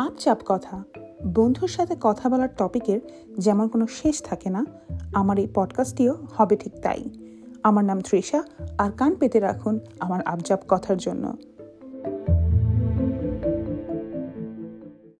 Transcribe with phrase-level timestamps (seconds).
[0.00, 0.84] আপচাপ কথা।
[1.34, 3.00] বন্ধুর সাথে কথা বলার টপিকের
[3.38, 4.66] যেমন কোনো শেষ থাকে না,
[5.14, 7.04] আমার এই পডকাস্টটিও হবে ঠিক তাই।
[7.62, 8.42] আমার নাম তৃষা,
[8.78, 11.36] আর কান পেতে রাখুন আমার আপজাপ কথার জন্য।